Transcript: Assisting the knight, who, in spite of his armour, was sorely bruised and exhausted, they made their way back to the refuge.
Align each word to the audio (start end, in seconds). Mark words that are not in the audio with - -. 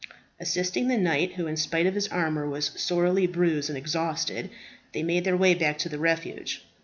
Assisting 0.39 0.87
the 0.87 0.97
knight, 0.97 1.33
who, 1.33 1.45
in 1.45 1.55
spite 1.57 1.85
of 1.85 1.93
his 1.93 2.07
armour, 2.07 2.49
was 2.49 2.71
sorely 2.75 3.27
bruised 3.27 3.69
and 3.69 3.77
exhausted, 3.77 4.49
they 4.93 5.03
made 5.03 5.25
their 5.25 5.37
way 5.37 5.53
back 5.53 5.77
to 5.77 5.89
the 5.89 5.99
refuge. 5.99 6.63